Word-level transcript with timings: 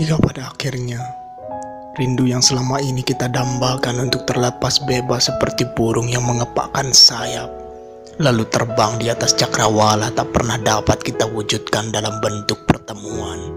Jika 0.00 0.16
pada 0.16 0.48
akhirnya 0.48 0.96
rindu 2.00 2.24
yang 2.24 2.40
selama 2.40 2.80
ini 2.80 3.04
kita 3.04 3.28
dambakan 3.28 4.08
untuk 4.08 4.24
terlepas 4.24 4.80
bebas 4.88 5.28
seperti 5.28 5.68
burung 5.76 6.08
yang 6.08 6.24
mengepakkan 6.24 6.88
sayap, 6.88 7.52
lalu 8.16 8.48
terbang 8.48 8.96
di 8.96 9.12
atas 9.12 9.36
cakrawala 9.36 10.08
tak 10.16 10.32
pernah 10.32 10.56
dapat 10.56 11.04
kita 11.04 11.28
wujudkan 11.28 11.92
dalam 11.92 12.16
bentuk 12.24 12.64
pertemuan. 12.64 13.52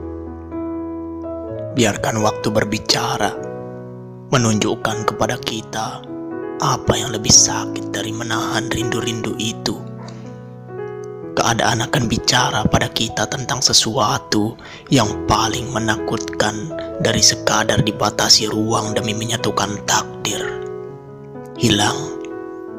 Biarkan 1.80 2.20
waktu 2.20 2.52
berbicara, 2.52 3.32
menunjukkan 4.28 5.16
kepada 5.16 5.40
kita 5.40 6.04
apa 6.60 6.94
yang 7.00 7.16
lebih 7.16 7.32
sakit 7.32 7.96
dari 7.96 8.12
menahan 8.12 8.68
rindu-rindu 8.68 9.40
itu 9.40 9.80
keadaan 11.34 11.86
akan 11.86 12.06
bicara 12.06 12.62
pada 12.66 12.90
kita 12.90 13.26
tentang 13.30 13.60
sesuatu 13.60 14.58
yang 14.94 15.10
paling 15.26 15.70
menakutkan 15.74 16.70
dari 17.02 17.22
sekadar 17.22 17.82
dibatasi 17.82 18.50
ruang 18.50 18.94
demi 18.94 19.18
menyatukan 19.18 19.82
takdir. 19.90 20.42
Hilang, 21.58 21.98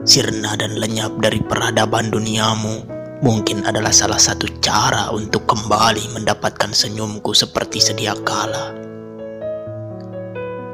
sirna 0.07 0.55
dan 0.55 0.79
lenyap 0.79 1.15
dari 1.19 1.43
peradaban 1.43 2.11
duniamu 2.13 2.95
mungkin 3.25 3.65
adalah 3.65 3.91
salah 3.91 4.21
satu 4.21 4.45
cara 4.61 5.09
untuk 5.09 5.49
kembali 5.49 6.13
mendapatkan 6.13 6.77
senyumku 6.77 7.33
seperti 7.33 7.81
sedia 7.81 8.13
kala. 8.21 8.77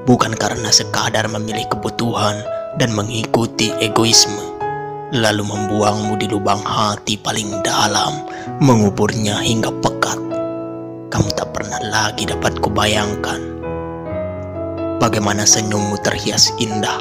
Bukan 0.02 0.34
karena 0.34 0.74
sekadar 0.74 1.30
memilih 1.30 1.70
kebutuhan 1.70 2.42
dan 2.82 2.90
mengikuti 2.90 3.70
egoisme, 3.78 4.49
lalu 5.10 5.42
membuangmu 5.42 6.14
di 6.18 6.26
lubang 6.30 6.62
hati 6.62 7.18
paling 7.18 7.62
dalam, 7.66 8.22
menguburnya 8.62 9.42
hingga 9.42 9.74
pekat. 9.82 10.18
Kamu 11.10 11.28
tak 11.34 11.50
pernah 11.50 11.82
lagi 11.90 12.26
dapat 12.26 12.62
kubayangkan 12.62 13.50
bagaimana 15.00 15.48
senyummu 15.48 15.96
terhias 16.04 16.52
indah, 16.60 17.00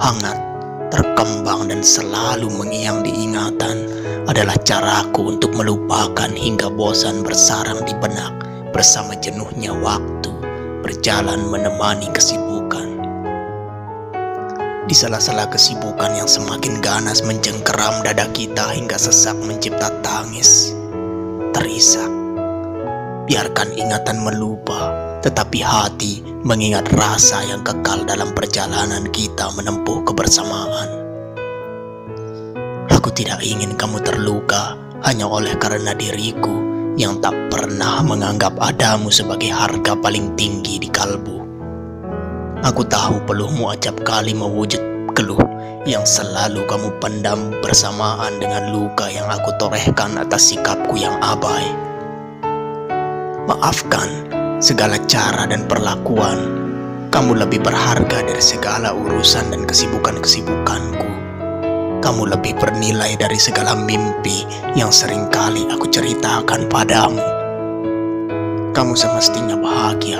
hangat, 0.00 0.40
terkembang 0.88 1.68
dan 1.68 1.84
selalu 1.84 2.48
mengiang 2.48 3.04
diingatan 3.04 3.84
adalah 4.24 4.56
caraku 4.64 5.36
untuk 5.36 5.52
melupakan 5.52 6.32
hingga 6.32 6.72
bosan 6.72 7.20
bersarang 7.20 7.84
di 7.84 7.92
benak 8.00 8.32
bersama 8.72 9.12
jenuhnya 9.20 9.76
waktu 9.76 10.32
berjalan 10.80 11.44
menemani 11.52 12.08
kesibukan. 12.16 13.03
Di 14.94 15.02
sela-sela 15.02 15.50
kesibukan 15.50 16.14
yang 16.14 16.30
semakin 16.30 16.78
ganas 16.78 17.26
mencengkeram 17.26 18.06
dada 18.06 18.30
kita 18.30 18.70
hingga 18.70 18.94
sesak 18.94 19.34
mencipta 19.42 19.90
tangis. 20.06 20.70
Terisak. 21.50 22.06
Biarkan 23.26 23.74
ingatan 23.74 24.22
melupa, 24.22 24.94
tetapi 25.18 25.58
hati 25.66 26.22
mengingat 26.46 26.86
rasa 26.94 27.42
yang 27.42 27.66
kekal 27.66 28.06
dalam 28.06 28.30
perjalanan 28.38 29.10
kita 29.10 29.50
menempuh 29.58 30.06
kebersamaan. 30.06 30.88
Aku 32.94 33.10
tidak 33.10 33.42
ingin 33.42 33.74
kamu 33.74 33.98
terluka 33.98 34.78
hanya 35.02 35.26
oleh 35.26 35.58
karena 35.58 35.90
diriku 35.98 36.54
yang 36.94 37.18
tak 37.18 37.34
pernah 37.50 37.98
menganggap 38.06 38.54
adamu 38.62 39.10
sebagai 39.10 39.50
harga 39.50 39.98
paling 39.98 40.38
tinggi 40.38 40.78
di 40.78 40.86
kalbu. 40.86 41.43
Aku 42.64 42.80
tahu 42.80 43.20
peluhmu 43.28 43.68
acap 43.68 43.92
kali 44.08 44.32
mewujud 44.32 44.80
keluh 45.12 45.36
yang 45.84 46.00
selalu 46.08 46.64
kamu 46.64 46.96
pendam 46.96 47.52
bersamaan 47.60 48.40
dengan 48.40 48.72
luka 48.72 49.04
yang 49.12 49.28
aku 49.28 49.52
torehkan 49.60 50.16
atas 50.16 50.48
sikapku 50.48 50.96
yang 50.96 51.12
abai. 51.20 51.68
Maafkan 53.44 54.08
segala 54.64 54.96
cara 55.04 55.44
dan 55.44 55.68
perlakuan. 55.68 56.64
Kamu 57.12 57.36
lebih 57.36 57.60
berharga 57.60 58.24
dari 58.24 58.40
segala 58.40 58.96
urusan 58.96 59.52
dan 59.52 59.68
kesibukan-kesibukanku. 59.68 61.10
Kamu 62.00 62.22
lebih 62.32 62.56
bernilai 62.56 63.12
dari 63.20 63.36
segala 63.36 63.76
mimpi 63.76 64.48
yang 64.72 64.88
sering 64.88 65.28
kali 65.28 65.68
aku 65.68 65.84
ceritakan 65.92 66.64
padamu. 66.72 67.20
Kamu 68.72 68.96
semestinya 68.96 69.54
bahagia, 69.54 70.18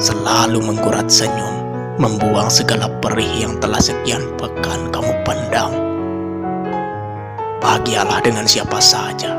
selalu 0.00 0.62
menggurat 0.62 1.10
senyum, 1.12 1.61
membuang 2.00 2.48
segala 2.48 2.88
perih 3.00 3.44
yang 3.44 3.60
telah 3.60 3.80
sekian 3.80 4.24
pekan 4.40 4.88
kamu 4.88 5.12
pendam. 5.26 5.72
Bahagialah 7.60 8.24
dengan 8.24 8.48
siapa 8.48 8.80
saja. 8.80 9.38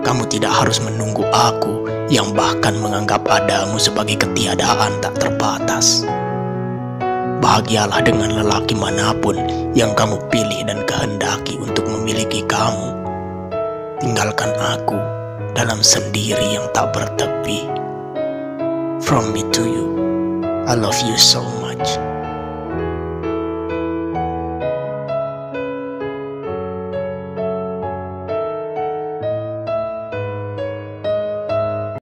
Kamu 0.00 0.24
tidak 0.32 0.52
harus 0.52 0.80
menunggu 0.80 1.28
aku 1.28 1.84
yang 2.08 2.32
bahkan 2.32 2.72
menganggap 2.80 3.20
adamu 3.28 3.76
sebagai 3.76 4.16
ketiadaan 4.16 4.96
tak 5.04 5.12
terbatas. 5.20 6.08
Bahagialah 7.40 8.04
dengan 8.04 8.36
lelaki 8.36 8.76
mana 8.76 9.16
pun 9.16 9.36
yang 9.72 9.96
kamu 9.96 10.20
pilih 10.28 10.60
dan 10.68 10.84
kehendaki 10.84 11.56
untuk 11.56 11.88
memiliki 11.88 12.44
kamu. 12.44 12.96
Tinggalkan 14.00 14.52
aku 14.56 14.96
dalam 15.52 15.84
sendiri 15.84 16.56
yang 16.56 16.64
tak 16.72 16.92
bertepi. 16.92 17.64
From 19.04 19.32
me 19.32 19.44
to 19.52 19.64
you, 19.64 19.86
I 20.68 20.76
love 20.76 20.96
you 21.04 21.16
so 21.16 21.40
much. 21.80 22.09